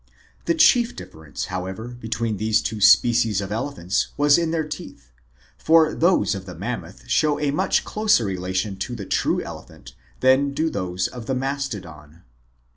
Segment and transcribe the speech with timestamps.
[0.45, 5.11] The chief difference, however, between these two species of elephants was in their teeth,
[5.59, 10.55] for those of the Mammoth show a much closer relation to the true elephant than
[10.55, 12.23] do those of the Mastodon.